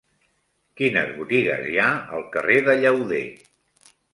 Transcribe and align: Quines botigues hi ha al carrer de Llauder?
Quines 0.81 1.11
botigues 1.17 1.69
hi 1.73 1.77
ha 1.83 1.87
al 2.21 2.27
carrer 2.37 2.59
de 2.71 2.79
Llauder? 2.81 3.25